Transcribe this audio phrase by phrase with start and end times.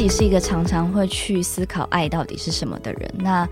[0.00, 3.14] 自己是一个常常会去思考爱到底是什么的人。
[3.18, 3.46] 那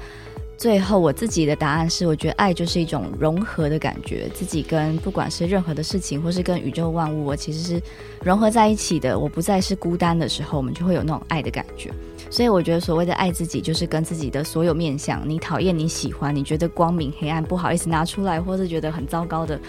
[0.57, 7.83] 最后我自己的答案是，我觉得爱就是一种融合的感觉，自己跟不管是任何的事情，或是跟宇宙万物，我其实是
[8.25, 9.19] 融合在一起的。
[9.19, 11.93] 我不再是孤单的时候，我们就会有那种爱的感觉。
[12.31, 19.61] 所以我觉得所谓的爱自己，就是跟自己的所有面向，你讨厌、你喜欢、你觉得光明、黑暗，不好意思拿出来，或是觉得很糟糕的。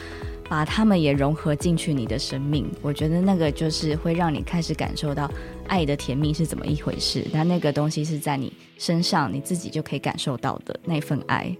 [0.48, 5.30] 把他们也融合进去你的生命，我觉得那个就是会让你开始感受到
[5.70, 7.26] 爱的甜蜜是怎么一回事。
[7.32, 11.55] 但那个东西是在你身上，你自己就可以感受到的那份爱。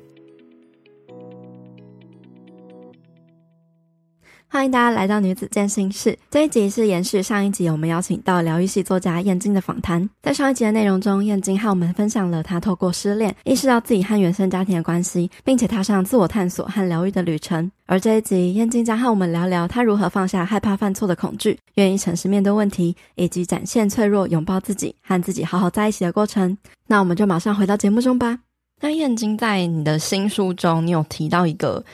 [4.52, 6.18] 欢迎大家来到女子健心室。
[6.32, 10.10] 这一集是延续上一集，我们邀请到疗愈系作家燕京的访谈。
[10.24, 17.72] 在上一集的内容中，燕京和我们分享了她透过失恋意识到自己和原生家庭的关系，并且踏上自我探索和疗愈的旅程。
[17.86, 26.58] 而这一集，燕京将和我们聊聊她如何放下害怕犯错的恐惧，愿意诚实面对问题，以及展现脆弱、拥抱自己，和自己好好在一起的过程。
[26.88, 28.40] 那我们就马上回到节目中吧。
[28.82, 31.86] 那燕京在你的新书中，你有提到一个。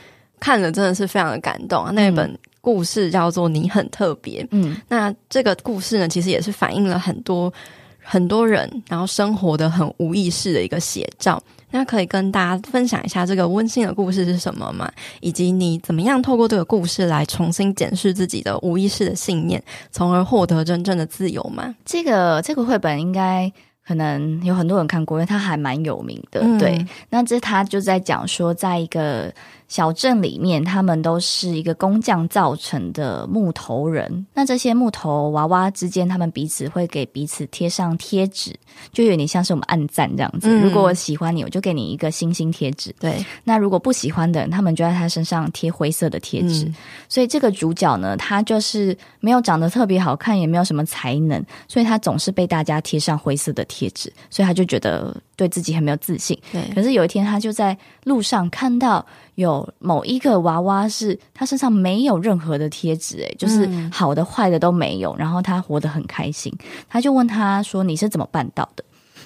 [0.46, 1.92] 看了真的是非常的感动啊！
[1.92, 4.44] 那本故事叫做《你很特别》。
[4.52, 7.52] 嗯，那这个故事呢，其实也是反映了很多
[8.00, 11.42] 很多人，然后生活的很无意识的一个写照。
[11.72, 14.88] 那可以跟大家分享一下这个温馨的故事是什么吗？
[15.20, 19.60] 以及你怎么样透过这个故事来重新检视自己的无意识的信念，
[19.90, 21.74] 从而获得真正的自由吗？
[21.84, 23.52] 这个这个绘本应该。
[23.88, 26.40] 可能有很多人看过，因为它还蛮有名的。
[26.42, 29.32] 嗯、对，那这他就在讲说，在一个
[29.68, 34.26] 小镇里面，他们都是一个工匠造成的木头人。
[34.34, 38.56] 那这些木头娃娃之间，他们彼此会给彼此贴上贴纸，
[38.94, 40.48] 就有点像是我们暗赞这样子。
[40.50, 42.96] 嗯、如果我喜欢你，我就给你一个星星贴纸。
[43.00, 46.66] 对，那如果不喜欢的人，他们就在他身上贴灰色的贴纸。
[46.66, 46.76] 嗯、
[47.10, 53.66] 所以这个主角呢，他就是没有长得特别好看，也没有什么才能，所以他总是被大家贴上灰色的。
[53.68, 56.40] 贴纸，所以他就觉得对自己很没有自信。
[56.52, 59.04] 对，可是有一天，他就在路上看到
[59.36, 66.52] 有某一个娃娃，是他身上没有任何的贴纸，诶，就是好的坏的都没有，然后他活得很开心。
[66.90, 68.84] 他就问他说：“你是怎么办到的？”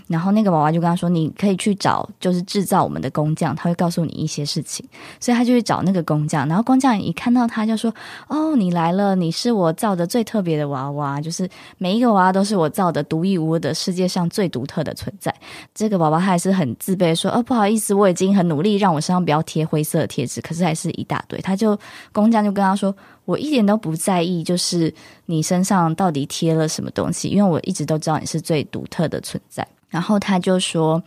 [0.10, 4.84] 然后那个娃娃就跟他说：“你可以去找，就是制造我们的工匠，他会告诉你一些事情。”
[5.22, 6.48] 所以他就去找那个工匠。
[6.48, 7.94] 然后工匠一看到他，就说
[8.28, 9.16] ：“哦，你来了！
[9.16, 11.48] 你是我造的最特别的娃娃，就是
[11.78, 15.32] 每一个娃娃都是我造的，独一无二的，世界上最独特的存在。”
[15.76, 21.78] 这个娃娃他还是很自卑，说：“哦，不好意思，我已经很努力让我身上不要贴灰色的贴纸，可是还是一大堆。”他就
[22.12, 22.96] 工匠就跟他说
[23.26, 24.92] ：“我一点都不在意，就是
[25.28, 31.04] 你身上到底贴了什么东西，因为我一直都知道你是最独特的存在。”然后他就说：“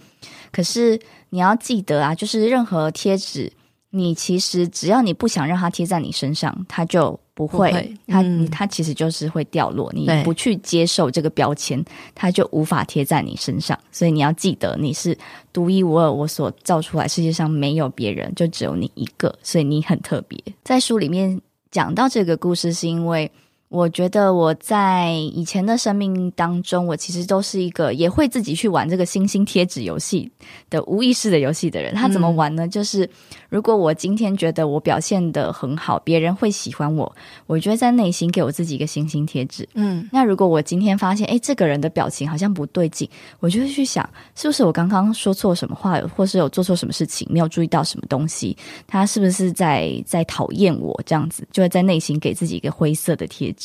[0.52, 1.00] 可是
[1.30, 3.52] 你要记得啊，就是任何贴纸，
[3.90, 7.70] 你其实只要你不想让它贴在你身上，它就不会。
[7.70, 9.92] 不会它、嗯、它其实就是会掉落。
[9.94, 11.82] 你不去接受这个标签，
[12.14, 13.78] 它就无法贴在你身上。
[13.90, 15.16] 所以你要记得，你是
[15.52, 20.38] 独一无二，我所造出来，世界上没有别人，就只有你一个，所以你很特别。
[20.64, 23.30] 在书里面讲到这个故事，是因为。”
[23.72, 30.30] 我觉得我在以前的生命当中，我其实都是一个也会自己去玩这个星星贴纸游戏
[30.68, 31.94] 的无意识的游戏的人。
[31.94, 32.68] 他怎么玩呢？
[32.68, 33.08] 就是
[33.48, 37.10] 如果我今天觉得我表现的很好，别人会喜欢我，
[37.46, 39.66] 我觉得在内心给我自己一个星星贴纸。
[39.72, 43.08] 嗯，那如果我今天发现，哎，这个人的表情好像不对劲，
[43.40, 48.54] 我就会去想，是不是我刚刚说错什么话，或是有做错什么事情，没有注意到什么东西，
[48.86, 51.00] 他是不是在在讨厌我？
[51.06, 53.61] 这样子就会在内心给自己一个灰色的贴纸。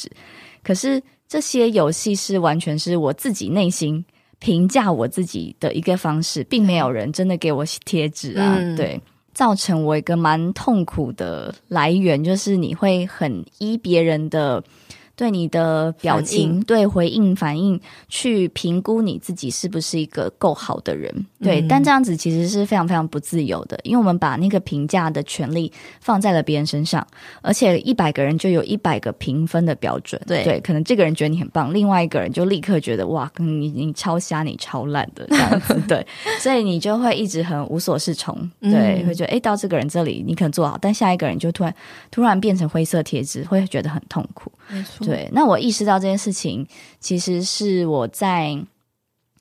[0.63, 4.03] 可是这些游戏是完全是我自己内心
[4.39, 8.57] 评价我自己的一个方式，并没有人真的给我贴纸啊。
[8.59, 9.01] 嗯、对，
[9.33, 14.63] 造成我一个蛮痛苦的来源，就是你会很依别人的。
[15.17, 21.11] 对你的表情、应对回应、反应，去评估你自己是不是一个够好的人。
[21.41, 27.05] 对，嗯、但这样子其实是非常非常不自由的，因为我们把那个评价的权利放在了别人身上，
[27.41, 30.21] 而且一百个人就有一百个评分的标准。
[30.27, 35.81] 对，对，可能这个人觉得你很棒，另外一个人就立刻觉得哇，你你超瞎，你超烂的这样子。
[35.89, 36.05] 对，
[36.39, 38.37] 所以你就会一直很无所适从。
[38.61, 41.73] 对，嗯、会觉得哎，到这个人这里你可能做好，但下一个人就突然
[42.11, 44.51] 突然变成灰色贴纸，会觉得很痛苦。
[44.69, 45.06] 没错。
[45.07, 46.67] 对，那我意识到这件事情，
[46.99, 48.61] 其实是我在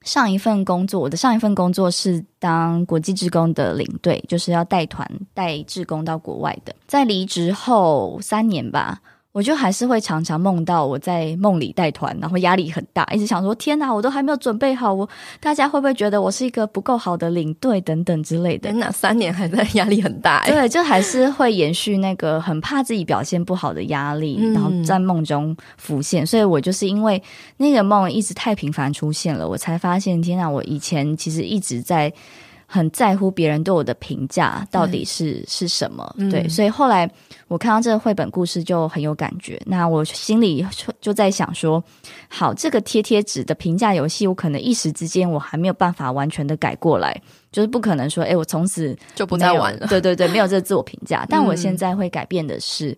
[0.03, 6.73] 上一份工作，我的上一份工作是当国际职工的领队，就是要带团带职工到国外的。
[6.87, 9.03] 在离职后三年吧。
[9.37, 15.07] 我就还是会常常梦到我在梦里带团，然后压力很大，一直想说天哪，我都还没有准备好，我
[15.39, 18.73] 大家会不会觉得我是一个不够好的领队等等之类的？
[18.73, 26.25] 那三年还在压力很大，对，就还是会延续那个很怕自己表现不好的压力，然后在梦中浮现。
[26.25, 27.23] 嗯、所以我就是因为
[27.59, 32.11] 那个梦一直太频繁出现了，我才发现天哪，我以前其实一直在。
[32.67, 36.15] 很在乎别人对我的评价到底是是什么？
[36.31, 37.09] 对，嗯、所以后来
[37.49, 39.61] 我看到这个绘本故事就很有感觉。
[39.65, 40.67] 那我心里
[41.01, 41.83] 就在想说，
[42.29, 47.21] 好，这个贴贴纸的评价游戏，我可能一时之间我还没有办法完全的改过来，
[47.53, 49.87] 就是不可能说，哎，我从此就不再玩了。
[49.87, 51.25] 对对对，没有这个自我评价。
[51.29, 52.97] 但我现在会改变的是。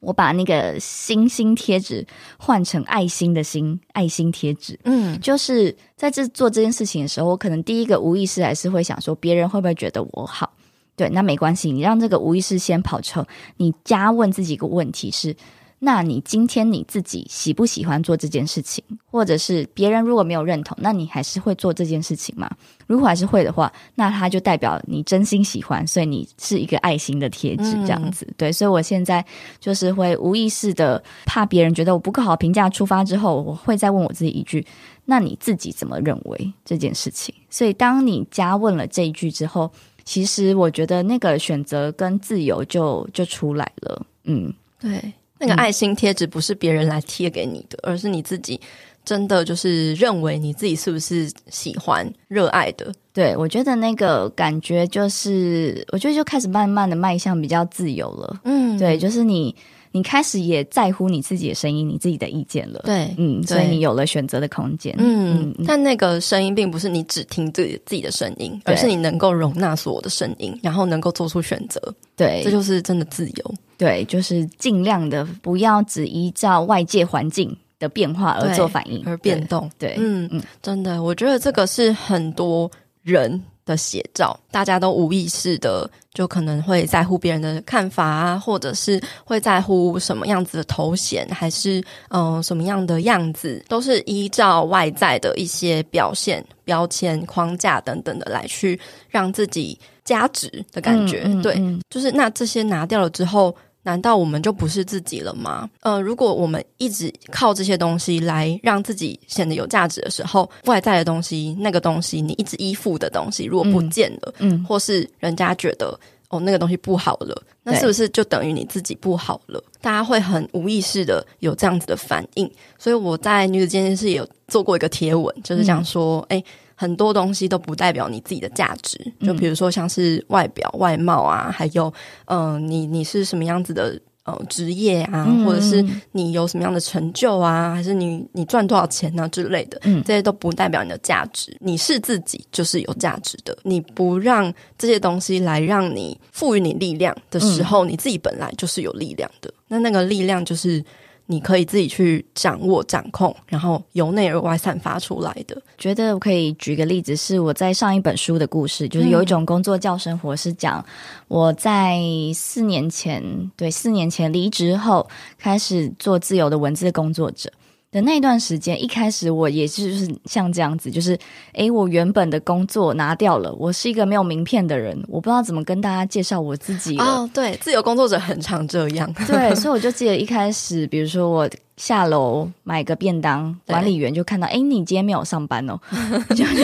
[0.00, 2.06] 嗯我把那个星星贴纸
[2.38, 4.78] 换成爱心的心，爱心贴纸。
[4.84, 10.50] 嗯，就是在这做这件事情的时候，我可能第一个无意识还是会想说，别人会不会觉得我好？
[10.96, 13.26] 对，那没关系，你让这个无意识先跑车，
[13.58, 15.36] 你加问自己一个问题是。
[15.82, 18.84] 那你今天你自己喜不喜欢做这件事情？
[19.10, 22.48] 或者是别人如果没有认同，那你还是会做这件事情吗？
[22.86, 28.26] 如果还是会的话，那它就代表你真心喜欢，所以你是一个爱心的贴纸这样子。
[28.28, 29.24] 嗯、对，所以我现在
[29.58, 34.64] 就是会无意识的怕别人觉得我不够好评价，出发之后，我会再问我自己一句：
[35.06, 37.34] 那你自己怎么认为这件事情？
[37.48, 39.70] 所以当你加问了这一句之后，
[40.04, 44.06] 其实我觉得那个选择跟自由就就出来了。
[44.24, 45.12] 嗯，对。
[45.40, 48.60] 那个爱心贴纸不是别人来贴给你的，嗯、而是你自己
[49.04, 52.92] 真的就是认为你自己是不是喜欢、热爱的。
[53.12, 58.40] 对，我觉得那个感觉就是，我觉得就开始慢慢的迈向比较自由了。
[58.44, 59.54] 嗯，对，就是你，
[59.90, 62.82] 你开始也在乎你自己的声音、你自己的意见了。
[62.84, 64.94] 对，嗯，所以你有了选择的空间。
[64.98, 71.80] 嗯，嗯，但那个声音并不是你只听自己自己的声音，而是你能够容纳所有的声音，然后能够做出选择。
[72.14, 73.54] 对，这就是真的自由。
[73.80, 79.70] 对，就是尽量的不要只依照外界环境的变化而做反应，而变动。
[79.78, 82.70] 对，嗯嗯，真的，我觉得这个是很多
[83.02, 91.80] 人的写照，大家都无意识的就可能会在乎别人的看法啊，或者是会在乎什么样子的头衔，还是
[92.10, 98.78] 嗯、呃、什么样的样子，都是依照外在的一些表现、标签、框架等等的来去
[99.08, 101.22] 让自己加值的感觉。
[101.24, 103.56] 嗯嗯嗯、对，就是那这些拿掉了之后。
[103.82, 105.68] 难道我们就不是自己了吗？
[105.80, 115.98] 呃，如果我们一直靠这些东西来让自己显得有价值的时候，外在的东西，那个东西，你一直依附的东西，如果不见了，嗯，嗯，或是人家觉得
[116.28, 119.62] 哦那个东西不好了，那是不是就等于你自己不好了？
[119.80, 122.50] 大家会很无意识的有这样子的反应。
[122.78, 126.40] 所以我在女子健心室也有做过一个贴文，就是讲说，哎、嗯。
[126.40, 126.44] 欸
[126.80, 131.92] 很多东西都不代表你自己的价值，就比如说像是外表、外貌啊，还有
[132.24, 141.54] 嗯、呃，你你是什么样子的呃职业啊，嗯、或者是你有什么样的成就啊，还是你你赚多少钱啊之类的，嗯，这些都不代表你的价值。
[141.60, 149.52] 你是自己就是有价值的，你不让这些东西来让你赋予你力量的时候，嗯、你自己本来就是有力量的。
[149.68, 150.82] 那那个力量就是。
[151.30, 155.56] 你可以自己去掌握、掌控，然后由内而外散发出来的。
[155.78, 160.84] 觉得我可以举个例子，是我在上一本书的故事，就是有一种工作叫生活，是讲
[161.28, 162.00] 我在
[162.34, 163.22] 四年前，
[163.56, 167.48] 对，四年前离职后开始做自由的文字工作者。
[167.90, 171.18] 的那段时间，一开始我也是就是像这样子，就是
[171.54, 176.96] 诶，我原本的工作拿掉了，我是一个没有名片的人，我不知道怎么跟大家介绍我自己。
[176.98, 179.12] 哦，对，自由工作者很常这样。
[179.26, 181.48] 对，所以我就记得一开始，比如说我。
[181.80, 185.80] 下楼买个便当，管理员就看到，哎对，你今天没有上班哦，
[186.36, 186.62] 就就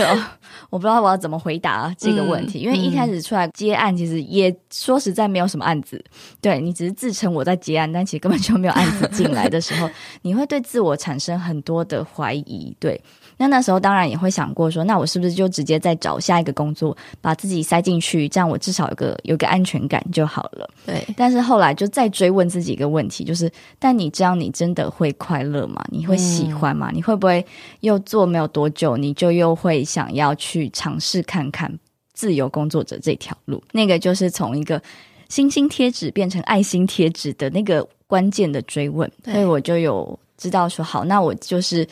[0.69, 6.05] 我不知道我要怎么回答这个问题，嗯、因为一开始出来接案，其实也说实在没有什么案子，
[6.43, 9.89] 对，你只是自称我在接案，但其实根本就没有案子进来的时候，
[10.21, 13.01] 你会对自我产生很多的怀疑，对。
[13.39, 20.69] 那那时候当然也会想过说，那我是不是就直接再找下一个工作，把自己塞进去，这样我至少有个有个安全感就好了。
[20.87, 21.07] 对。
[21.17, 25.85] 但是后来就再追问自己一个问题，就是，但你这样你真的会快乐吗？
[25.91, 26.91] 你会喜欢吗？
[26.91, 27.45] 嗯、你会不会
[27.81, 31.73] 又做没有多久，你就又会想要去尝试看看
[32.15, 33.63] 自由工作者这条路？
[33.73, 34.81] 那个就是从一个
[35.29, 41.87] 星星贴纸变成爱心贴纸的那个关键的追问，所以我就有知道说，好，那我就是。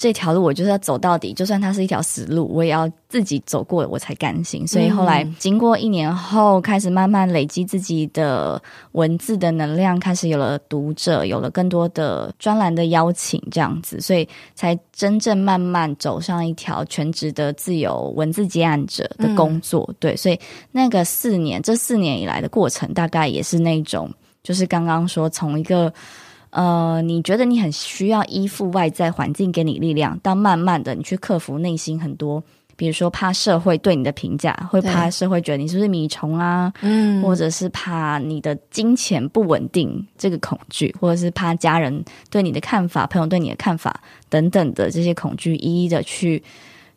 [0.00, 4.64] 这条路我就是要走到底，就算它是一条死路，我也要自己走过，我才甘心。
[4.64, 8.62] 所以后来经过一年后，开始慢慢累积自己的
[8.92, 19.84] 文字的能量，开始有了读者，有了更多的专栏的邀请，这样子，所以才真正慢慢走上一条全职的自由文字接案者的工作。
[19.88, 20.38] 嗯、对，所以
[20.70, 24.08] 那个四年，这四年以来的过程，大概也是那种，
[24.44, 25.92] 就是刚刚说从一个。
[26.50, 32.42] 呃，你觉得你很需要依附外在环境给你力量，到慢慢的你去克服内心很多。
[32.76, 36.72] 比如说，怕社会对你的评价，会怕社会觉得你是不是米虫啊？
[36.80, 46.40] 嗯，或者是怕你的金钱不稳定这个恐惧，或者是怕家人对你的看法、朋友对你的看法等等的这些恐惧，一一的去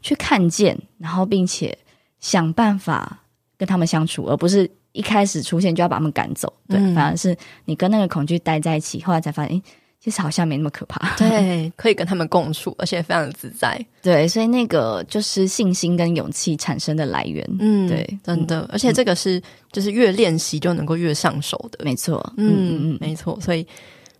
[0.03, 1.75] 去看见，然后并且
[2.19, 3.17] 想办法
[3.57, 6.51] 跟他们相处，而不是一开始出现就要把他们赶走。
[6.67, 9.63] 对，嗯，反而是你跟那个恐惧待在一起，后来才发现，诶
[10.03, 19.39] 其实好像没那么可怕，对， 可以跟他们共处，而且非常的自在，对，所以那个就是信心跟勇气产生的来源，嗯，对，真的，而且这个是
[19.71, 23.63] 就是越练习就能够越上手的，没错，嗯嗯嗯，没错，所以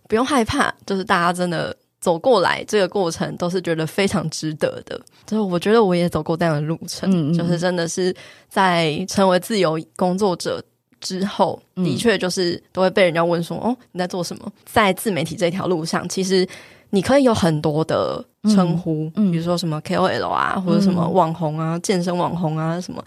[0.08, 8.14] 不用害怕，就是大家真的走过来这个过程都是觉得非常值得的，就是我觉得我也走过这样的路程，嗯嗯，就是真的是
[8.50, 10.62] 在成为自由工作者。
[11.04, 16.46] 之后，的确就是都会被人家问说：“嗯、哦，你在做什么？”在自媒体这条路上，其实
[16.90, 23.02] 你可以有很多的称呼，比如说什么 KOL 啊，或者什么网红啊、嗯、健身网红啊什么。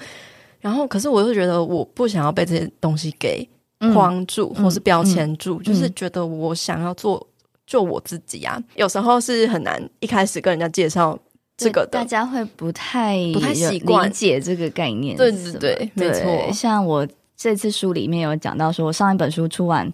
[0.60, 3.48] 然后，可是我又觉得我不想要被这些东西给
[3.94, 7.26] 框住，嗯、或是标签住，嗯、就是觉得我想要做
[7.68, 8.62] 做我自己啊。
[8.76, 11.18] 有时候是很难一开始跟人家介绍
[11.58, 15.16] 这个的，大家会不太不太习惯理解这个概念。
[15.16, 17.08] 对对对，没错，像我。
[17.38, 19.92] 这次书里面有讲到，说我上一本书出完。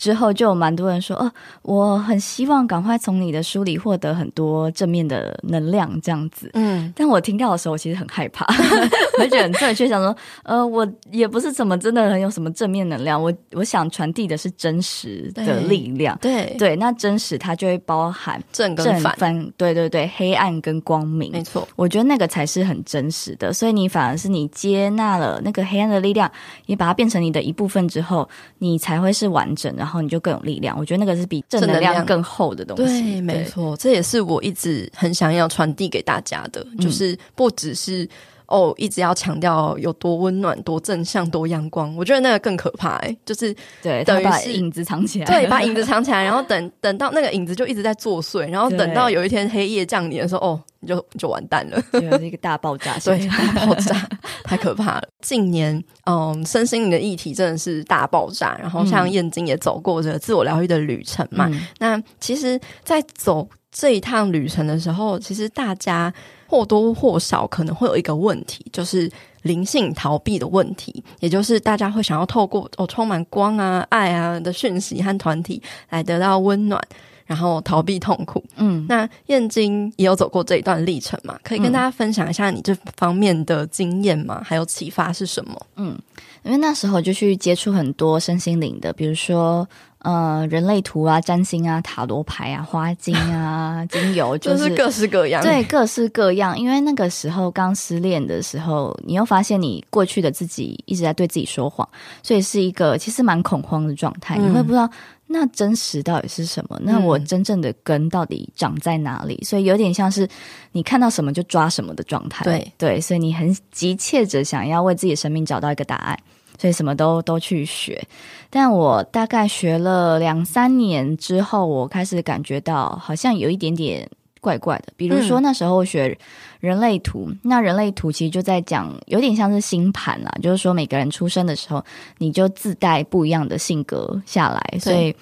[0.00, 1.30] 之后就有蛮多人说，哦，
[1.60, 6.50] 我很希望赶快从你的书里获得很多正面的能量，这样子。
[6.54, 8.46] 嗯，但我听到的时候，我其实很害怕，
[9.20, 16.16] 我就觉得很正确，想说，呃，我也不是怎么真的很有什么正面能量，我我想传递的是真实的力量。
[16.22, 21.68] 对对，对，那真实它就会包含正跟反，反，对对对，黑暗跟光明，没错。
[21.76, 26.30] 我觉得那个才是很真实的，所以你反而是你接纳了那个黑暗的力量，
[26.64, 28.26] 你把它变成你的一部分之后，
[28.60, 29.89] 你才会是完整的。
[29.90, 32.84] 然后你就更有力量，我觉得那个是比正能量更厚的东西。
[32.84, 38.08] 对，对没错，这也是我一直很想要传递给大家的，嗯、就是不只是
[38.46, 41.92] 哦，一直要强调有多温暖、多正向、多阳光。
[41.96, 50.60] 我觉得那个更可怕，哎，就是对，等于把影子藏起来，对，把影子藏起来，然后等等到那个影子就一直在作祟，然后等到有一天黑夜降临的时候，哦。
[50.82, 54.08] 你就就完蛋了，就是一个大爆炸，对，大爆炸
[54.50, 55.02] 太可怕了。
[55.20, 58.58] 近年，嗯，身心灵的议题真的是大爆炸。
[58.60, 61.48] 然后，像燕京也走过这个自我疗愈的旅程嘛。
[61.52, 66.12] 嗯、那其实，在走这一趟旅程的时候，其实大家
[66.48, 69.08] 或多或少可能会有一个问题，就是
[69.42, 76.82] 灵性逃避的问题，也就是大家会想要透过哦充满光啊、爱啊的讯息和团体来得到温暖。
[77.30, 81.38] 然后逃避痛苦，嗯，那燕京也有走过这一段历程嘛？
[81.44, 84.42] 可以跟大家分享一下你这方面的经验吗？
[84.44, 85.66] 还有启发是什么？
[85.76, 85.96] 嗯，
[86.42, 89.64] 因为那时候就去接触很多身心灵的，比如说
[90.00, 96.58] 呃人类图啊、占星啊、塔罗牌啊、花精啊、 精油，就是，就是各式各样，对，各式各样。
[96.58, 101.88] 因为那个时候刚失恋的时候，你又发现你过去的自己一直在对自己说谎，
[102.24, 104.90] 所以是一个其实蛮恐慌的状态，嗯、你会不知道。
[105.32, 106.76] 那真实到底是什么？
[106.82, 109.38] 那我真正的根到底长在哪里？
[109.40, 110.28] 嗯、所以有点像是
[110.72, 112.44] 你看到什么就抓什么的状态。
[112.44, 116.18] 对对，所以你很急切着想要为自己的生命找到一个答案，
[116.58, 118.04] 所以什么都都去学。
[118.50, 124.10] 但我大概学了两三年之后，我开始感觉到好像有一点点。
[124.40, 126.18] 怪怪的，比如说那时候学
[126.58, 131.84] 人类图，嗯、那人类图其实就在讲，有点像是星盘啦，就是说每个人出生的时候，
[132.18, 135.14] 你就自带不一样的性格下来，所以。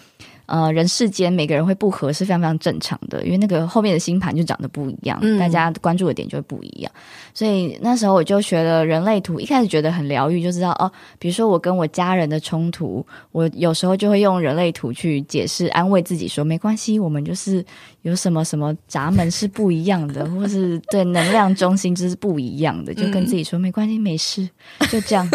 [0.49, 6.90] 呃，人世间每个人会不合是非常非常正常的，因为那个后面的星盘就长得不一样，嗯、大家关注的点就会不一样。
[7.35, 17.62] 所以那时候我就学了人类图，一开始觉得很疗愈，就知道哦，比如说我跟我家人的冲突，我有时候就会用人类图去解释，安慰自己说没关系，我们就是
[18.02, 24.49] 有什么什么闸门是不一样的，或是对能量中心就是不一样的，就跟自己说、嗯、没关系，没事，
[24.90, 25.31] 就这样。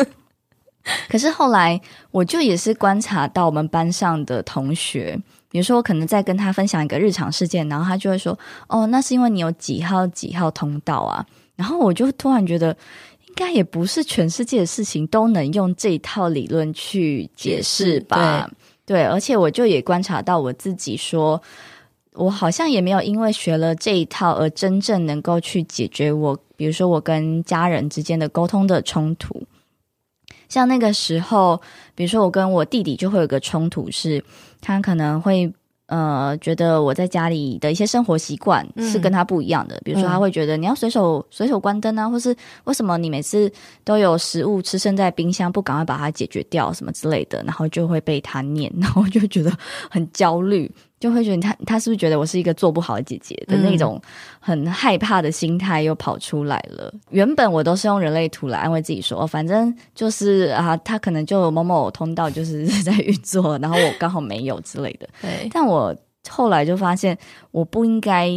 [1.08, 1.80] 可是后来，
[2.12, 5.18] 我就也是观察到我们班上的同学，
[5.50, 8.38] 比如说我可能在跟他分享一个日常事件，然后他就会说
[8.68, 11.26] ：“哦，那是因为你有几号几号通道啊。”
[11.56, 12.76] 然后我就突然觉得，
[13.28, 18.50] 应该也不是全世界的事情都能用这一套理论去解释吧？
[18.86, 21.42] 对，对，而且我就也观察到我自己说，
[22.12, 29.42] 我好像也没有因为学了这一套而真正能够去解决我，比如说我跟家人之间的沟通的冲突。
[30.54, 31.60] 像那个时候，
[31.96, 34.24] 比如说我跟我弟弟就会有个冲突，是
[34.62, 35.52] 他可能会
[35.88, 43.52] 呃觉得我在家里的一些生活习惯是跟他不一样的，嗯、比如说他会觉得你要随手随手关灯啊，或是为什么你每次
[43.84, 49.52] 都有食物吃剩在冰箱不赶快把它解决掉什么之类的，然后就会被他念，然后就觉得
[49.90, 50.72] 很焦虑。
[51.04, 54.02] 就会觉得他他是不是觉得我是一个做不好的姐姐的那种
[54.40, 56.90] 很害怕的心态又跑出来了。
[56.94, 65.10] 嗯、原本我都是用人类图来安慰自己说，哦，反正就是啊，他可能就某某通道就是在运作，然后我刚好没有之类的。
[65.22, 65.94] 对，但我
[66.30, 67.18] 后来就发现，
[67.52, 68.30] 我不应该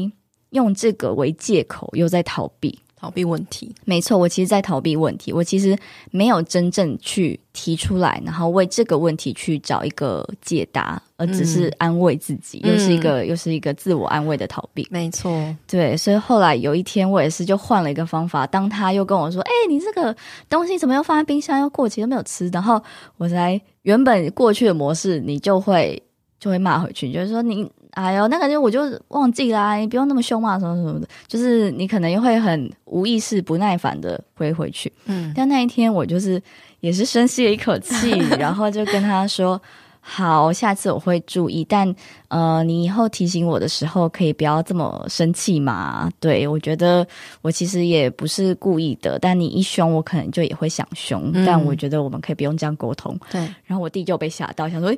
[0.50, 2.76] 用这个为借口又在逃避。
[2.98, 5.30] 逃避问题，没错，我其实在逃避问题。
[5.30, 5.76] 我其实
[6.10, 14.88] 没有真正去提出来，然后为这个问题去找一个解答，而只是安慰自己，嗯、又是一个又是一个自我安慰的逃避。
[14.90, 18.46] 没错，对，所以后来有一天，我也是就换了一个方法。
[18.46, 20.16] 当他又跟我说：“哎、欸，你这个
[20.48, 22.82] 东西怎么又放在冰箱，又过期都没有吃？”然后
[23.18, 26.02] 我才原本过去的模式，你就会
[26.40, 27.70] 就会骂回去，就是说你。
[27.96, 34.92] 哎呦，那感觉我就忘记啦，你不用那么凶嘛，什么什么的，就是你可能又会很无意识、不耐烦的回回去。
[35.06, 36.40] 嗯，但那一天我就是
[36.80, 39.58] 也是深吸了一口气， 然后就跟他说
[39.98, 41.64] ：“好，下次我会注意。
[41.64, 41.96] 但
[42.28, 46.10] 呃，你以后提醒我的时候，可以不要这么生气嘛。
[46.20, 47.06] 对，我觉得
[47.40, 51.30] 我其实也不是故意的，但你一凶我，可能就也会想凶。
[51.32, 53.18] 嗯、但我觉得我们可以不用这样沟通。
[53.30, 54.94] 对，然后我弟就被吓到，想说。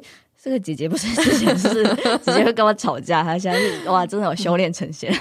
[0.49, 1.85] 这个姐姐不是之前是
[2.25, 5.13] 直接会跟我吵架，她现在是哇，真的有修炼成仙。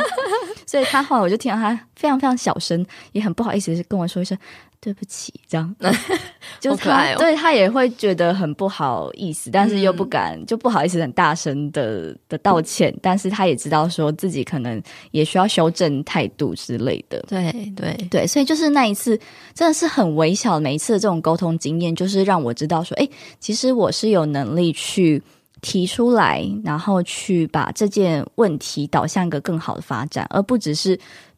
[0.66, 4.36] 所以她后来我就听到她非常非常小声，也很不好意思跟我说一声
[4.78, 5.74] 对不起，这样，
[6.60, 17.18] 就是他，对他也会觉得很不好意思，但是又不敢，就不好意思很大声的的道歉，但是他也知道说自己可能也需要修正态度之类的。
[17.26, 19.18] 对对对，所以就是那一次
[19.54, 23.08] 真的是很微小，每一次的这种沟通经验，就是让我知道说，哎，
[23.40, 25.20] 其实我是有能力去
[25.62, 30.96] 提出来，然后去把这件问题导向一个更好的发展，而不只是。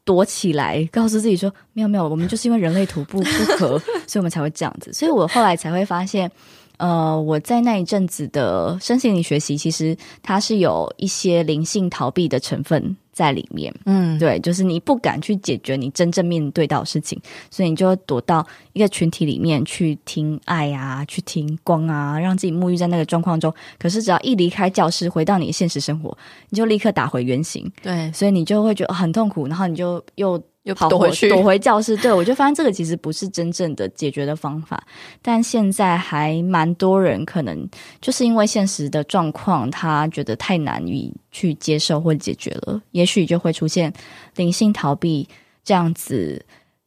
[0.09, 4.91] 躲起来，告诉自己说没有没有，我们就是因为人类徒步 不可，所以我们才会这样子。
[4.91, 6.31] 所以我后来才会发现，
[6.79, 12.97] 呃，我在那一阵子的身心灵学习，其实它是有一些灵性逃避的成分。
[13.19, 17.21] 在里面，嗯，对，就是你不敢去解决你真正面对到的事情，
[17.51, 23.53] 所以你就躲到一个群体里面去听爱啊，去听光啊，让自己沐浴在那个状况中。
[23.77, 26.17] 可是只要一离开教室，回到你的现实生活，
[26.51, 27.69] 你就立刻打回原形。
[27.83, 30.41] 对，所以你就会觉得很痛苦，然后你就又。
[30.69, 31.97] 又跑躲回去，躲回教室。
[31.97, 34.81] 对，我就发现这个其实不是真正的解决的方法。
[35.23, 37.67] 但现在还蛮多人可能
[38.03, 43.91] 就是因为现实的状况，他觉得太难以去接受或解决了，也许就会出现
[44.37, 45.27] 灵性逃避
[45.65, 46.45] 这样子，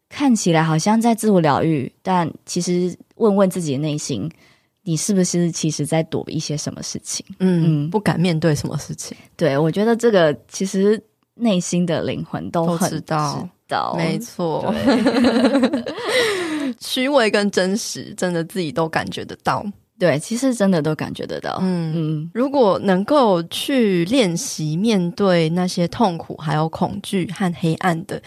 [0.07, 4.29] 看起来好像在自我疗愈，但其实问问自己的内心，
[4.83, 7.25] 你是不是其实在躲一些什么事情？
[7.39, 9.17] 嗯，嗯，不敢面对什么事情？
[9.35, 11.01] 对，我觉得这个其实
[11.35, 13.49] 内心的灵魂都很知道。
[13.97, 14.73] 没错，
[16.79, 19.65] 虚伪跟真实，真的自己都感觉得到。
[19.99, 21.59] 对，其实真的都感觉得到。
[21.61, 21.93] 嗯。
[21.95, 28.19] 嗯，如果能够去练习面对那些痛苦、还有恐惧和黑暗的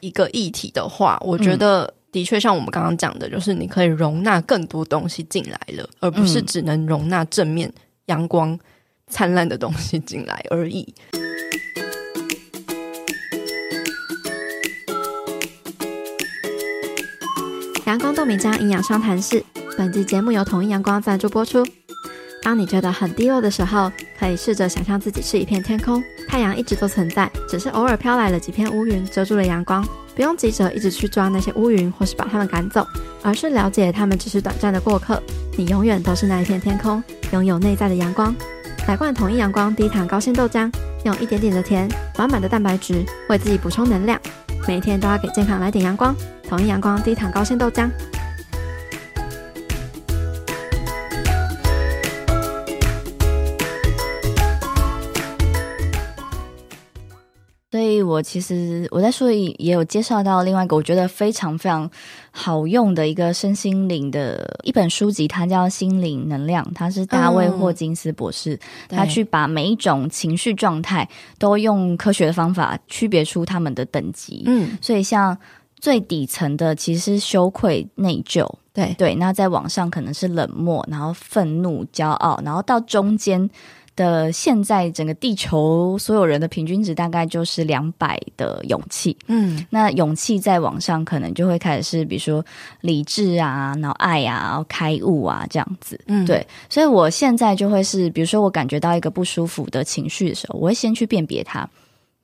[0.00, 7.72] 一个议题的话，我觉得的确像我们刚刚讲的，就是你可以容纳更多东西进来了，而不是只能容纳正面、
[8.06, 8.58] 阳光、
[9.06, 10.94] 灿烂的东西进来而已。
[17.84, 19.44] 阳光豆米浆营养商谈室，
[19.76, 21.66] 本期节目由统一阳光赞助播出。
[22.40, 29.84] 当你觉得很低落的时候，可以试着想象自己是一片天空，太阳一直都存在，只是偶尔飘来了几片乌云遮住了阳光。
[30.14, 32.86] 不用急着一直去抓那些乌云，或是把它们赶走，
[33.20, 35.20] 而是了解它们只是短暂的过客。
[35.56, 38.32] 你永远都是那一片天空，拥有内在的阳光。
[38.86, 40.72] 来罐统一阳光低糖高纤豆浆，
[41.04, 44.20] 用一点点的甜，满满的蛋白质，为自己补充能量。
[44.68, 46.14] 每天都要给健康来点阳光。
[46.52, 47.90] 统一阳光低糖高纤豆浆，
[57.70, 61.90] 所以我其实我在书里也有介绍到另外一个我觉得非常非常
[62.30, 68.60] 好用的一个身心灵的一本书籍，它叫《心灵能量》，它是大卫霍金斯博士，
[68.90, 74.42] 嗯、他去把每一种情绪状态都用科学的方法区别出他们的等级。
[74.44, 75.38] 嗯，所以像。
[75.82, 79.16] 最底层的其实是羞愧、内疚，对对。
[79.16, 83.50] 那在网上可能是冷漠，然后愤怒、骄傲，然后到中间
[83.96, 89.16] 的现在整个地球所有人的平均值大概就是两百的勇气。
[89.26, 92.44] 嗯，那勇气在网上可能就会开始是比如说
[92.82, 96.00] 理智啊，然后爱啊，然后开悟啊这样子。
[96.06, 96.46] 嗯，对。
[96.70, 101.68] 所以我现在就会是，比如说我感觉到一个不舒服的情绪的时候，我会先去辨别它，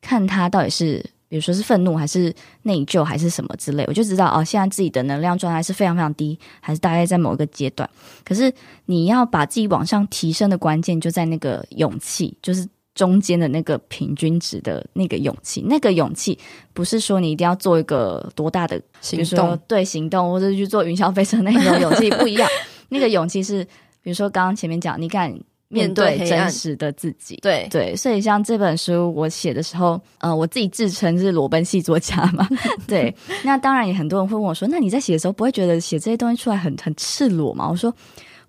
[0.01, 1.05] 看它到底是。
[1.29, 7.89] 比如说是愤怒，还是内疚，还是什么之类，我就知道哦，现在自己的能量状态是非常非常低，还是大概在某一个阶段。
[8.25, 8.53] 可是
[8.87, 15.63] 你要把自己往上提升的关键就在那个勇气，就是中间的那个平均值的那个勇气。
[15.69, 16.39] 那个勇气
[16.73, 22.49] 不是说你一定要做一个多大的，比如说对行动，或者去做云霄飞车那种勇气不一样。
[22.89, 23.63] 那个勇气是，
[24.03, 25.39] 比如说刚刚前面讲，你敢。
[25.69, 32.49] 面对真实的自己，对对，所以像这本书我写的时候，呃，我自己自称是裸奔系作家嘛，
[32.89, 37.69] 对，那当然也很多人会问我说，那你在写的时候不会觉得写这些东西出来很很赤裸吗？
[37.71, 37.95] 我说。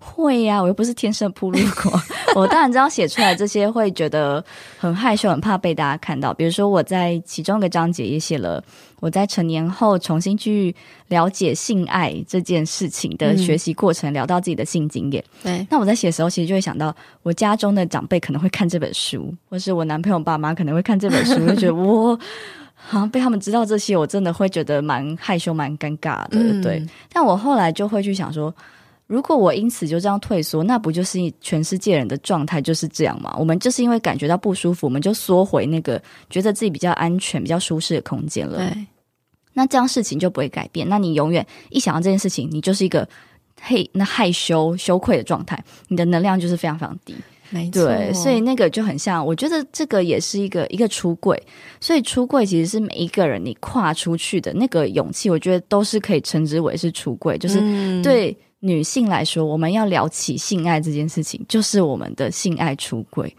[0.02, 2.02] 会呀、啊，我又不是天生铺路狂，
[2.34, 4.42] 我当然知道写出来这些会觉得
[4.78, 6.32] 很害羞，很怕被大家看到。
[6.32, 8.64] 比如说我在其中一个章节也写了，
[9.00, 10.74] 我在成年后重新去
[11.08, 15.22] 了解性爱这件事情的学习过程，嗯、聊到自己的性经验。
[15.42, 22.18] 对，那我在写的时候，其实就会想到我家中的长辈可能会看这本书，或是我男朋友爸妈可能会看这本书，就觉得 我
[22.74, 26.38] 好像被他们知道这些，我真的会觉得蛮害羞、蛮尴尬的。
[26.38, 26.82] 嗯、对，
[27.12, 28.52] 但我后来就会去想说。
[29.10, 33.34] 如果我因此就这样退缩，那不就是全世界人的状态就是这样吗？
[33.36, 38.58] 我们就是因为感觉到不舒服，我们就缩回那个觉得自己比较安全、比较舒适的空间了。
[38.58, 38.86] 对，
[39.52, 40.88] 那这样事情就不会改变。
[40.88, 43.06] 那你永远一想到这件事情，你就是一个
[43.60, 47.12] 嘿，那害羞、羞愧的状态，你的能量就是非常非常低。
[47.50, 51.36] 没错，对，所以那个就很像，我觉得这个也是一个一个出柜。
[51.80, 57.58] 所以出柜其实是每一个人你跨出去的那个勇气，我觉得都是可以称之为是出柜，就是
[58.04, 58.36] 对。
[58.60, 63.34] 女性来说，我们要聊起性爱这件事情，就是我们的性爱出轨，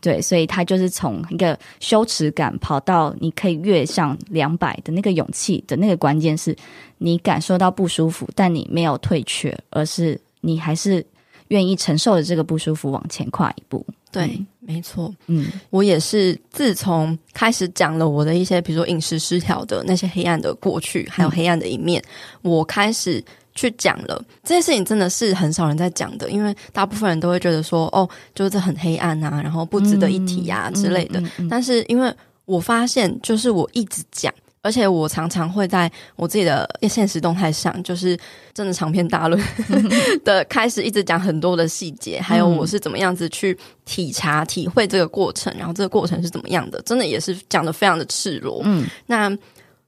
[0.00, 6.56] 对，所以他就是从一个羞耻感跑到你可以跃上两百的那个勇气的那个关键是，
[6.98, 11.06] 你感受到不舒服，但你没有退却，而是你还是
[11.48, 13.86] 愿意承受着这个不舒服往前跨一步。
[14.10, 22.02] 对，嗯、没错，嗯，我也是自从开始讲了我的一些，比如说饮食失调的那些黑暗的过去，还有黑暗的一面，
[22.42, 23.24] 嗯、我开始。
[23.54, 31.20] 去讲了这件事情，真的是很少人在讲的，因为大部分人都会觉得说，哦，就是这很黑暗啊，然后不值得一提啊、嗯、之类的。
[31.20, 32.12] 嗯嗯嗯、但是因为
[32.46, 38.18] 我发现，就是我一直讲，而且我常常会在我自己的现实动态上，就是
[38.52, 39.40] 真的长篇大论
[40.24, 48.62] 的开始一直讲很多的细节，还有我是怎么样子去体察、体会这个过程，然后这个过程是怎么样的，真的也是讲的非常的赤裸。
[48.64, 49.38] 嗯，那。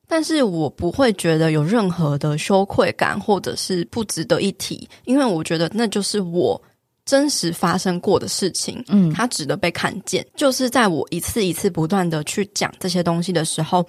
[0.08, 6.60] 但是我不会觉得有任何的羞愧感，或者是不值得一提，因为我觉得那就是我
[7.04, 10.26] 真实发生过的事情，嗯，它值得被看见。
[10.36, 13.84] 就是在我一次一次不断的去讲这些东西的时候，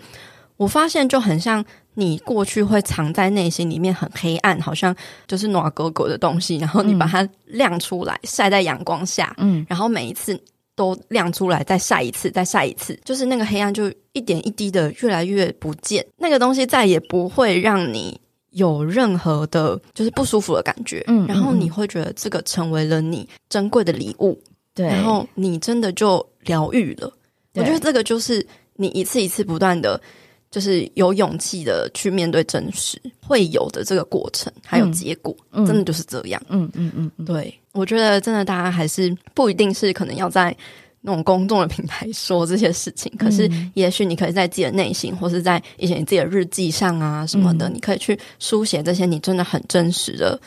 [0.58, 4.96] 我发现就很像你过去会藏在内心里面很黑暗，好像
[5.28, 10.40] 就是暖格格的东西，然后你把它亮出来，晒在阳光下，嗯，然后每一次。
[10.78, 21.04] 都亮出来，再晒一次，再晒一次，就是那个黑暗就一点一滴的越来越不见，那个东西再也不会让你有任何的，就是不舒服的感觉。
[21.08, 24.38] 嗯，然后你会觉得这个成为了你珍贵的礼物，
[24.74, 27.12] 对，然后你真的就疗愈了。
[27.54, 30.02] 我觉得这个就是你一次一次不断的。
[30.50, 36.42] 就是有勇气的去面对真实会有的这个过程，还有结果，嗯、真的就是这样。
[36.48, 40.56] 嗯嗯嗯，嗯对，我觉得真的大家还是不一定是可能要在
[41.08, 50.38] 那种公众的平台说这些事情，可是也许你可以在自己的内心，或是在一些你自己的日记上啊什么的，嗯、你可以去书写这些你真的很真实的。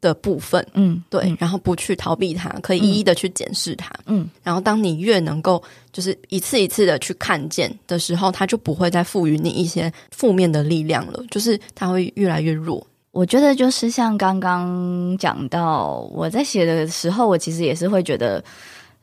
[0.00, 12.86] 的部分，嗯，对，嗯、然后不去逃避它，可以一一的去检视它，嗯，然后当你越能够就是一次一次的去看见的时候，它就不会再赋予你一些负面的力量了，就是它会越来越弱。
[13.10, 18.40] 我觉得就是像刚刚讲到，我在写的时候，我其实也是会觉得。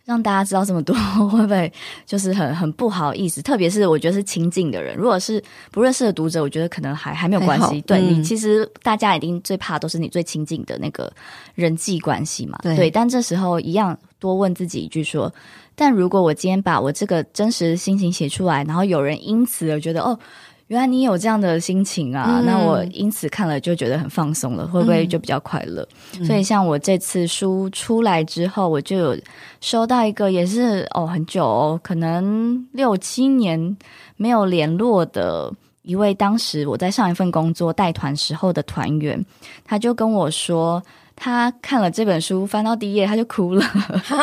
[0.05, 0.95] 让大家知道这么多，
[1.29, 1.71] 会不会
[2.05, 3.41] 就是很很不好意思？
[3.41, 7.81] 特别是我觉得是亲近的人，如果是不认识的读者，我觉得可能还还没有关系。
[7.81, 11.11] 对、嗯、你，其实大家一定最怕都是你最亲近的那个
[11.55, 12.59] 人际关系嘛。
[12.61, 15.33] 对，对，但这时候一样多问自己一句说：
[15.75, 20.17] 但如果我今天把我这个真实的心情写出来，然后有人因此而觉得哦。
[20.67, 25.87] 原来你有这样的心情啊，嗯、那我因此看了就觉得很放松了，会不会就比较快乐？
[26.17, 29.17] 嗯、所以像我这次书出来之后，我就有
[29.61, 33.77] 收到一个也是哦很久哦，可能六七年
[34.17, 35.53] 没有联络的
[35.85, 39.23] 一位，当时我在上一份工作带团时候的团员，
[39.63, 40.83] 他就跟我说。
[41.17, 43.65] 他看了这本书，翻到第一页他就哭了。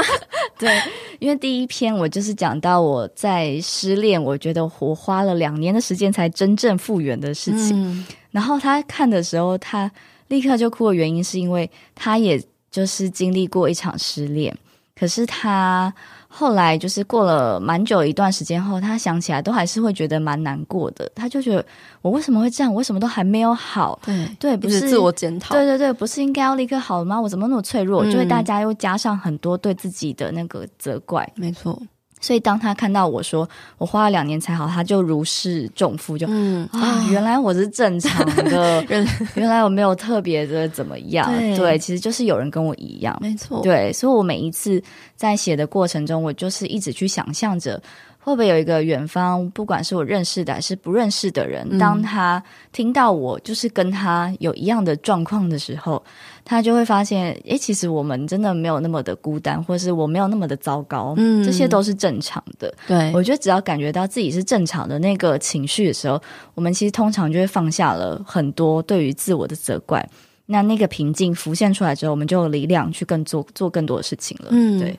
[0.61, 0.79] 对，
[1.21, 7.83] 因为第一篇我就是讲到我在失恋，我觉得我花了两年的时间才真正复原的事情。
[7.83, 9.91] 嗯、然后他看的时候，他
[10.29, 12.39] 立刻就哭的原因是因为他也
[12.71, 14.55] 就是经历过一场失恋。
[14.95, 15.91] 可是他
[16.35, 21.07] 后来就是过了蛮久一段时间后，他想起来都还是会觉得蛮难过的。
[21.15, 21.63] 他就觉得
[22.01, 22.73] 我为什么会这样？
[22.73, 24.01] 我为什么都还没有好？
[24.03, 25.55] 对对，不是自我检讨。
[25.55, 27.21] 对对对，不是应该要立刻好了吗？
[27.21, 28.03] 我怎么那么脆弱？
[28.03, 31.31] 嗯、就会大家又加上很多对自己的那个责怪。
[31.37, 31.79] 没错。
[32.23, 36.67] 所以当他看到我说我花了两年才好，他就如释重负，就嗯。
[36.73, 38.83] 啊，原来我是正常的，
[39.35, 44.83] 原来我没有特别的怎么样，对，对，其实就是有人跟我一样，没错，对，所以我每一次
[45.17, 47.83] 在写的过程中，我就是一直去想象着。
[48.25, 56.01] 会不会有一个远方，不管是我认识的还是不认识的人，嗯、当他听到我就是跟他有一样的状况的时候，
[56.45, 62.73] 他就会发现，诶，其实我们真的没有那么的孤单，或是我没有那么的糟糕，嗯，这些都是正常的。
[62.87, 66.23] 对，我觉得只要感觉到自己是正常的那个情绪的时候，
[66.55, 70.09] 我们其实通常就会放下了很多对于自我的责怪。
[70.47, 74.49] 那那个平静浮现出来之后，我们就有力量去更做做更多的事情了。
[74.51, 74.97] 嗯，对。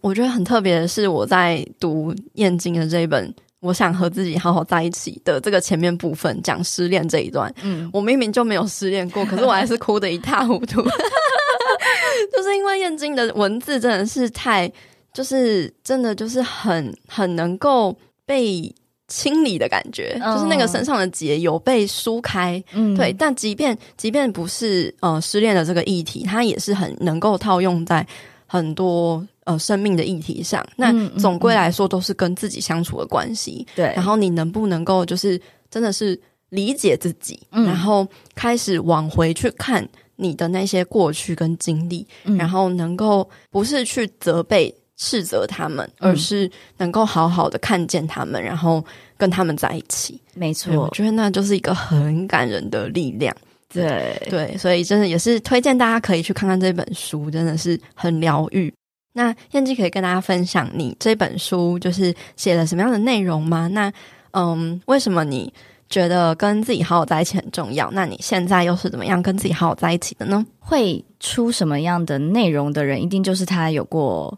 [0.00, 3.28] 我觉得很特别的是，我在读燕京的这一本
[3.60, 7.50] 《我想和自己好好在一起》的这个前面部分，讲失恋这一段。
[7.62, 10.82] 嗯，我明明就没有失恋过，可是我还是哭得一塌糊涂。
[12.36, 14.70] 就是因为燕京的文字真的是太，
[15.14, 18.70] 就是真的就是很很能够被
[19.08, 22.62] 清理的感觉，嗯、就是那个身上的结有被梳开。
[22.72, 23.12] 嗯，对。
[23.14, 28.06] 但即便即便不是呃失恋的这个议题，它也是很能够套用在
[28.46, 29.26] 很多。
[29.44, 33.66] 呃，生命的议题上，那总归来说都是跟自己相处的关系。
[33.76, 48.82] 对、嗯，然后你能不能够就是真的是理解自己，嗯、然后开始往回去看你的那些过去跟经历，嗯、然后能够不是去责备、斥责他们，嗯、而是能够好好的看见他们，然后
[49.18, 50.18] 跟他们在一起。
[50.32, 53.36] 没错，我觉得那就是一个很感人的力量。
[53.68, 58.72] 对对，所以真的也是推荐大家可以去看看这本书，真的是很疗愈。
[59.16, 63.68] 那燕姬可以跟大家分享你这本书就是写了什么样的内容吗？
[63.68, 63.90] 那
[64.32, 65.54] 嗯，为什么你
[65.88, 67.88] 觉得跟自己好好在一起很重要？
[67.92, 70.44] 那你现在又是怎么样跟自己好好在一起的呢？
[70.58, 74.36] 会出什么样的内容的人，一定就是他有过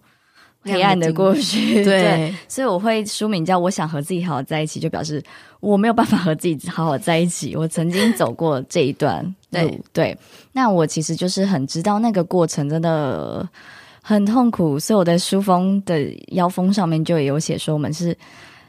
[0.63, 1.77] 黑暗的过去。
[1.83, 5.23] 对，对，所以我会书名叫《我想和自己好好在一起》，就表示
[5.61, 7.57] 我没有办法和自己好好在一起。
[7.57, 10.19] 我曾经走过这一段路，对，对。
[10.53, 13.49] 那我其实就是很知道那个过程真的。
[14.09, 18.17] 很痛苦，所以我在书封的腰封上面就有写说，我们是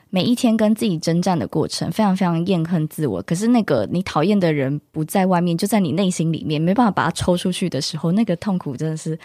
[0.10, 3.22] 每一天跟自己征战的过程，非常非常厌恨自我。
[3.22, 9.16] 可是那个你讨厌的人不在外面，就在你内心里面，没办法把它抽出去的时候，那个痛苦真的是。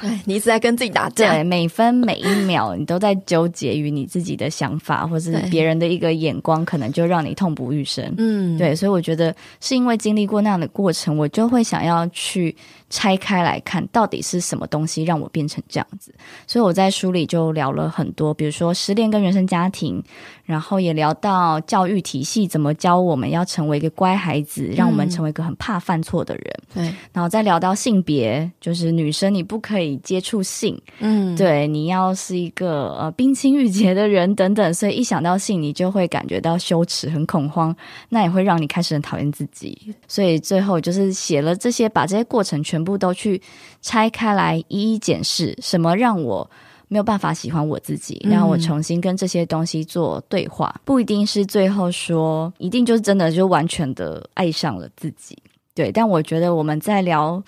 [0.00, 8.14] 对， 你一直在跟自己打架，对，每分每一秒你都在纠结于你自己的想法，或是别人的一个眼光，可能就让你痛不欲生。
[8.16, 12.56] 嗯，对，所以我觉得是因为经历过那样的过程，我就会想要去
[12.94, 16.14] 拆开来看，到底是什么东西让我变成这样子。
[16.46, 20.02] 所以我在书里就聊了很多，比如说失恋跟原生家庭，
[20.44, 26.44] 然后也聊到教育体系怎么教我们要成为一个乖孩子，让我们成为一个很怕犯错的人。
[26.72, 29.74] 对，然后再聊到性别，就是女生你不可以。
[29.74, 37.74] 可以接触性，嗯，对，你要是一个呃冰清玉洁的人等等，所以一想到性，你就会感觉到羞耻、很恐慌，
[38.08, 39.92] 那也会让你开始很讨厌自己。
[40.06, 43.40] 所以最后就是写了这些，把这些过程全部都去
[43.80, 46.48] 拆开来，一一检视，什么让我
[46.88, 55.36] 没有办法喜欢我自己，让我重新跟这些东西做对话，不一定是最后说一定就是真的就完全的爱上了自己，
[55.74, 57.42] 对，但我觉得我们在聊。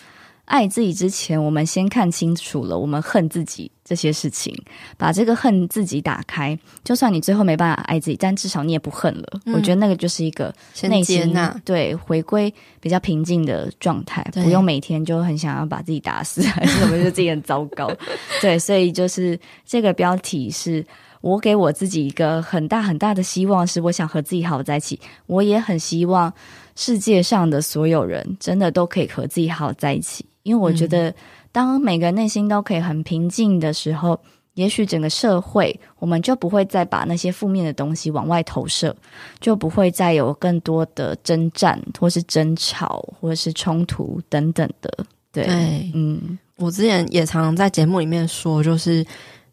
[0.47, 4.57] 爱自己之前，我们先看清楚了我们恨自己这些事情，
[4.97, 6.59] 把这个恨自己打开。
[6.83, 9.41] 就算你最后没办法爱自己，但至少你也不恨了。
[9.45, 10.55] 嗯、我觉得那个就是一个
[10.85, 17.91] 内心对回归比较平静的状态，不用每天就很想要把自己打死，还是怎么，觉得自己很糟糕。
[18.41, 20.87] 对，所以就是这个标题是
[21.21, 25.01] 我给我自己一个很大很大的希望，是我想和自己好好在一起。
[25.27, 26.33] 我也很希望
[26.77, 30.25] 世界上的所有人真的都可以和自己好好在一起。
[30.47, 31.13] 因为我觉得，
[31.51, 38.95] 当每个人内心都可以很平静的时候，嗯、也许整个社会我们就不会再把那些负面的东西往外投射，
[39.41, 45.05] 就不会再有更多的征战，或是争吵，或者是冲突等等的。
[45.33, 49.05] 对，对嗯，我之前也常常在节目里面说，就是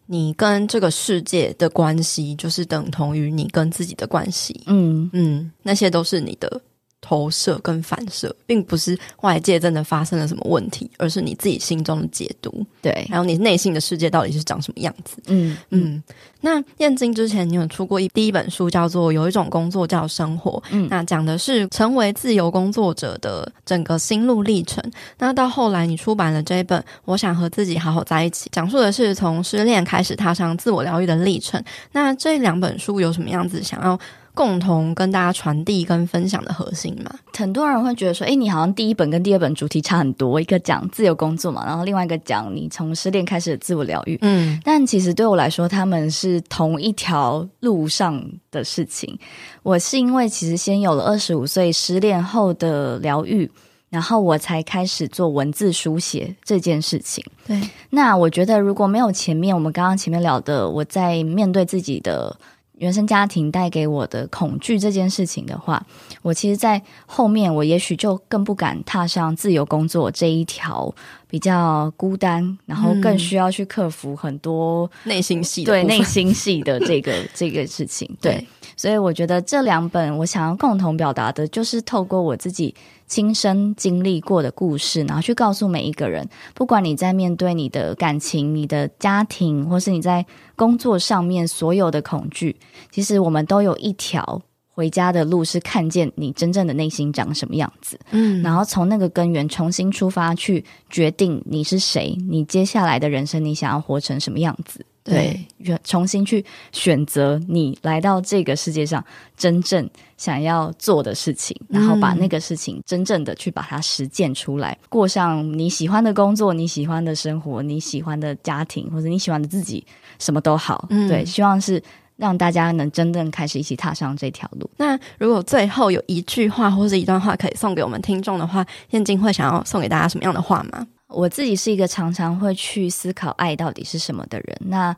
[0.06, 4.62] 你跟这个世界的关系，就是等同于你跟自己的关系。
[4.66, 6.62] 嗯嗯，那些都是你的。
[7.04, 12.64] 投射跟反射，并不是外界真的发生了什么问题，而是你自己心中的解读。
[12.80, 15.18] 对，还有你内心的世界到底是长什么样子？
[15.26, 16.02] 嗯嗯。
[16.40, 24.82] 那燕京之前你有出过一第一本书，叫做《有一种工作叫生活》，嗯，那讲的是成为自由工作者的整个心路历程。
[25.18, 31.62] 那到后来你出版了这一本《我想和自己好好在一起》，讲述的是从失恋开始踏上自我疗愈的历程。
[31.92, 33.98] 那这两本书有什么样子想要
[34.34, 37.10] 共同跟大家传递跟分享的核心嘛？
[37.36, 44.18] 很多人会觉得说，诶，你好像第一本跟第二本主题差很多，一个讲自由工作嘛，然后另外一个讲你从失恋开始的自我疗愈。
[44.22, 49.16] 嗯，但其实对我来说，他们是同一条路上的事情。
[49.62, 53.48] 我是因为其实先有了二十五岁失恋后的疗愈，
[53.88, 57.24] 然后我才开始做文字书写这件事情。
[57.46, 62.36] 对，那我觉得如果没有前面我们刚刚前面聊的，我在面对自己的。
[62.84, 65.82] 原生家庭带给我的恐惧这件事情的话，
[66.20, 70.94] 我其实，在后面我也许就更不敢踏上自由工作这一条
[71.26, 78.06] 比较孤单，然后更需要去克服很多内心戏对内心戏的这个 这个事情。
[78.20, 82.74] 对，所以我觉得这两本我想要共同表达的，就是透过我自己。
[83.06, 90.24] 亲身经历过的故事，然后去告诉每一个人，不管你在面对你的感情、你的家庭，或是你在
[90.56, 92.56] 工作上面所有的恐惧，
[92.90, 97.98] 其实我们都有一条回家的路，是看见你真正的内心长什么样子。
[98.10, 104.84] 嗯，然后从那个根源重新出发，去决定你是谁，你接下来的人生你想要活成什么样子。
[105.04, 105.38] 对，
[105.84, 109.04] 重新去选择你来到这个世界上
[109.36, 109.86] 真正
[110.24, 119.86] 想要做的事情，然后把那个事情真正的去把它实践出来，过上你喜欢的工作、你喜欢的生活、你喜欢的家庭，或者你喜欢的自己，
[120.18, 120.86] 什么都好。
[120.88, 121.82] 嗯，对，希望是
[122.16, 124.70] 让大家能真正开始一起踏上这条路。
[124.78, 130.86] 那如果最后有一句话或者一段话可以送给我们听众的话，彦菁会想要送给大家什么样的话吗？
[131.08, 134.56] 我自己是一个常常会去思考爱到底是什么的人。
[134.62, 134.96] 那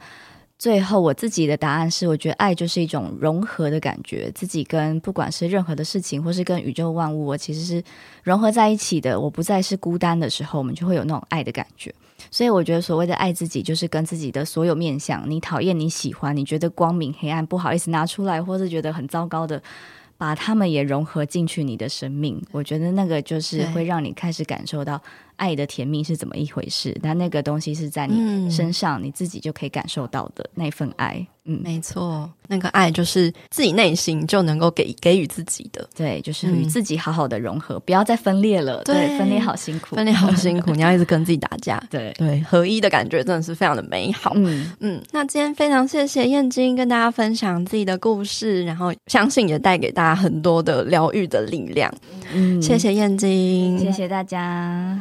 [0.58, 7.82] 最后我自己的答案是，我觉得爱就是一种融合的感觉，自己跟不管是任何的事情，或是跟宇宙万物，我其实是
[8.22, 9.20] 融合在一起的。
[9.20, 11.94] 我不再是孤单的时候，我们就会有那种爱的感觉。
[12.30, 19.62] 所以我觉得所谓的爱自己，就是跟自己的所有面相，你讨厌、你喜欢、你觉得光明、黑暗，不好意思拿出来，或是觉得很糟糕的。
[20.18, 24.98] 把他们也融合进去你的生命，我觉得那个就是会让你开始感受到
[25.36, 26.96] 爱的甜蜜是怎么一回事。
[27.02, 31.26] 但那个东西是在你身上，你自己就可以感受到的那份爱。
[31.48, 35.88] 嗯，没错，那个爱就是自己内心就能够给给予自己的。
[35.94, 38.82] 对，就是与自己好好的融合，不要再分裂了。
[38.82, 41.80] 对，对，分裂好辛苦，分裂好辛苦， 你要一直跟自己打架。
[41.88, 44.32] 对对，合一的感觉真的是非常的美好。
[44.34, 51.94] 嗯嗯，那今天非常谢谢燕京跟大家分享自己的故事，然后相信也带给大家很多的疗愈的力量。
[52.32, 55.00] 嗯，谢谢燕京，谢谢大家。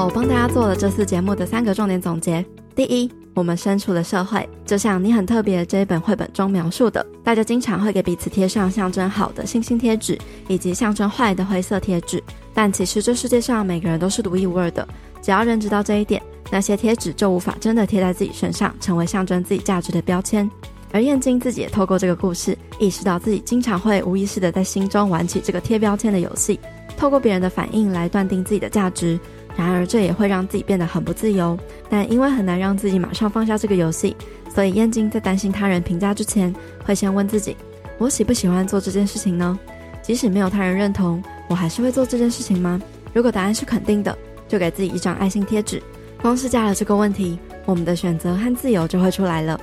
[0.00, 2.44] 我，帮大家做了这次节目的三个重点总结：
[2.76, 12.22] 第一，我们身处的社会，就像你很特别这一本绘本中描述的，大家经常会给彼此贴上象征好的星星贴纸，以及象征坏的灰色贴纸。
[12.54, 14.86] 但其实这世界上每个人都是独一无二的，
[15.20, 20.48] 只要认知到这一点，那些贴纸就无法真的贴在自己身上，成为象征自己价值的标签。
[20.92, 26.60] 而燕京自己也透过这个故事，意识到自己经常会无意识的在心中玩起这个贴标签的游戏，
[26.96, 29.18] 透过别人的反应来断定自己的价值。
[29.58, 31.58] 然而，这也会让自己变得很不自由。
[31.90, 34.16] 但因为很难让自己马上放下这个游戏，
[34.54, 37.56] 所以燕京在担心他人评价之前，会先问自己：
[37.98, 39.58] 我喜不喜欢做这件事情呢？
[40.00, 42.80] 即使没有他人认同，我还是会做这件事情吗？
[43.12, 44.16] 如果答案是肯定的，
[44.46, 45.82] 就给自己一张爱心贴纸。
[46.22, 49.60] 光是加了这个问题，我们的选择和自由就会出来了。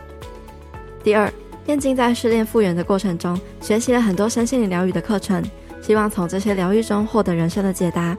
[1.06, 1.32] 第二，
[1.68, 5.42] 燕京在失恋复原的过程中，学习了很多身心灵疗愈的课程，
[5.82, 8.18] 希望从这些疗愈中获得人生的解答。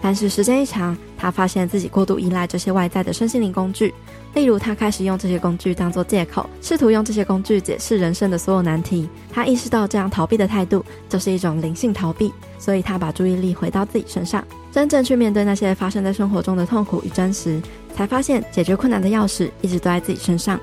[0.00, 3.92] 但是时间一长，他发现自己过度依赖这些外在的身心灵工具，
[4.34, 9.08] 例如他开始用这些工具当作借口，试图用这些工具解释人生的所有难题。
[9.32, 17.60] 他意识到这样逃避的态度就是一种灵性逃避，所以他把注意力回到自己身上，真正去面对那些发生在生活中的痛苦与真实，
[17.94, 20.60] 才发现解决困难的钥匙一直都在自己身上。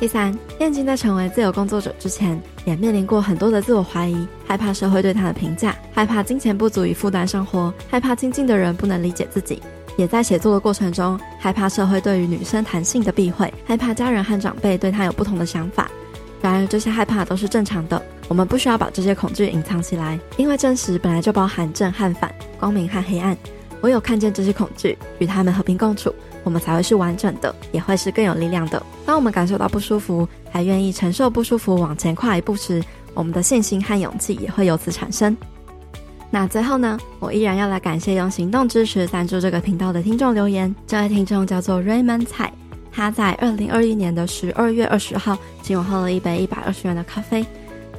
[0.00, 9.62] 第三，燕京在成为自由工作者之前，也面临过很多的自我怀疑，害怕社会对他的评价，害怕金钱不足以负担生活，害怕亲近的人不能理解自己，
[9.96, 15.88] 也在写作的过程中，害怕社会对于女生谈性的避讳，害怕家人和长辈对他有不同的想法。
[16.42, 23.36] 然而，这些害怕都是正常的，我们不需要把这些恐惧隐藏起来，因为真实本来就包含正和反，光明和黑暗。
[23.82, 26.12] 唯有看见这些恐惧，与他们和平共处。
[26.46, 28.80] 我们才会是完整的，也会是更有力量的。
[29.04, 32.80] 当我们感受到不舒服，还愿意承受不舒服往前跨一步时，
[33.14, 35.36] 我们的信心和勇气也会由此产生。
[36.30, 40.72] 那最后呢，我依然要来感谢用行动支持赞助这个频道的听众留言。
[40.86, 42.52] 这位听众叫做 Raymond 蔡，
[42.92, 47.44] 他在二零二一年的十二月二十号请我喝了一杯一百二十元的咖啡。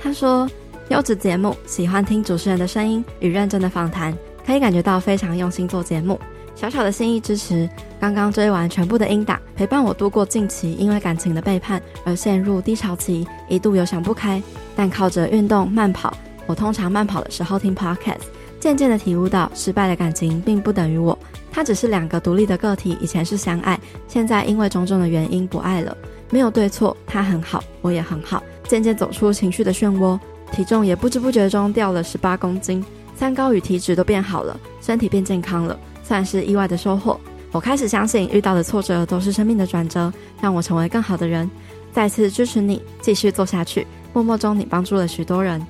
[0.02, 0.50] 他说
[0.88, 6.18] ：“优质节目，喜欢听主持人的声音与认真的访谈，可以感觉到非常用心做节目。
[6.60, 14.42] 小小的心意支持，刚刚追完全部的音档，陪伴我度过近期因为感情的背叛而陷入低潮期，一度有想不开，
[14.76, 16.12] 但靠着运动慢跑。”
[16.48, 18.22] 我通常慢跑的时候听 podcast，
[18.60, 21.16] 渐渐的体悟到失败的感情并不等于我，
[21.52, 25.96] 它只是两个独立的个体，以前是相爱，现在因为种种的原因不爱了，
[26.32, 30.20] 没有对错，他很好，我也很好，渐渐走出情绪的漩涡，
[30.52, 32.84] 体重也不知不觉中掉了十八公斤，
[33.16, 35.78] 三高与体脂都变好了，身体变健康了，
[36.08, 37.20] 算是意外的收获。
[37.52, 41.50] 我开始相信遇到的挫折都是生命的转折，让我成为更好的人。
[41.92, 45.66] 再次支持你继续做下去，默默中你帮助了许多人。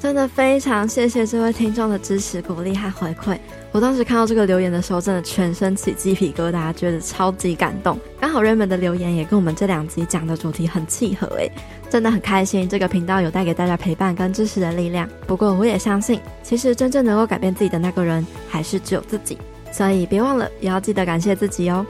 [0.00, 3.36] 真的非常谢谢这位听众的支持、鼓励和回馈。
[3.72, 7.98] 我当时看到这个留言的时候，真的全身起鸡皮疙瘩，觉得超级感动。
[8.20, 11.50] 刚好 Raymond 的留言也跟我们这两集讲的主题很契合，诶，
[11.90, 12.68] 真的很开心。
[12.68, 15.08] 这个频道有带给大家陪伴跟支持的力量。
[15.26, 19.36] 不过我也相信，其实真正能够改变自己的那个人，还是只有自己。
[19.78, 21.86] 所以别忘了，也要记得感谢自己哦。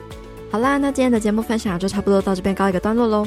[0.51, 3.27] 好啦，那今天的节目分享就差不多到这边告一个段落喽。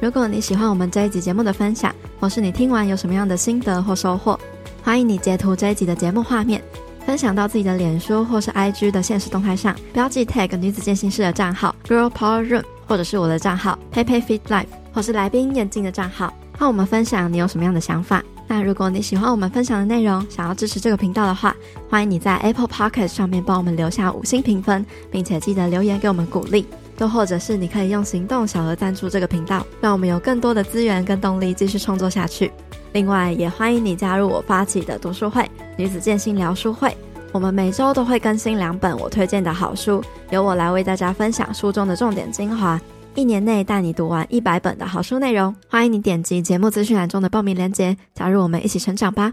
[0.00, 4.40] 如果你喜欢我们这一集节目的分享，或是你听完有什么样的心得或收获，
[4.82, 6.62] 欢迎你截图这一集的节目画面，
[7.04, 18.24] 分享到自己的脸书或是 IG 的现实动态上，标记 tag 女子健心室的账号 Girl Power Room，或者是我的账号 PeiPei Fit Life，或是来宾眼镜的账号，和我们分享你有什么样的想法。
[18.50, 21.54] 那如果你喜欢我们分享的内容，想要支持这个频道的话，
[21.90, 26.66] 欢迎你在 Apple Podcast 上面帮我们留下五星评分，并且记得留言给我们鼓励。
[26.96, 32.50] 又或者是你可以用行动小额赞助这个频道，让我们有更多的资源跟动力继续创作下去。
[32.92, 36.96] 另外，也欢迎你加入我发起的读书会——女子健心聊书会。
[37.30, 42.80] 我们每周都会更新两本我推荐的好书，由我来为大家分享书中的重点精华，
[43.18, 45.52] 一年内带你读完一百本的好书内容。
[45.68, 49.32] 欢迎你点击节目资讯栏中的报名链接，加入我们一起成长吧。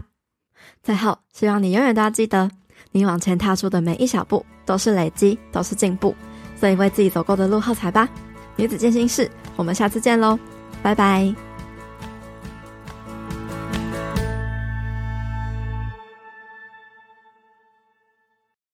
[0.82, 2.50] 最后，希望你永远都要记得，
[2.90, 6.12] 你往前踏出的每一小步都是累积，都是进步。
[6.56, 8.08] 所以为自己走过的路喝彩吧，
[8.56, 10.36] 女子健心事，我们下次见喽，
[10.82, 11.32] 拜拜。